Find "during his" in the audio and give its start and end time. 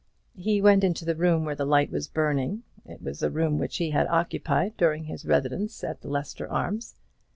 4.75-5.27